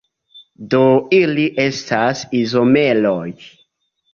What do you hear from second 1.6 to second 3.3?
estas izomeroj.